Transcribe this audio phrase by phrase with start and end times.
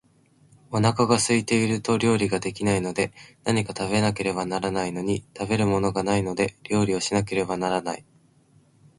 [0.71, 3.13] お腹が空いていると料理が出来ないので、
[3.43, 8.03] 何か食べなければならないのに、食べるものがないので料理をしなければならない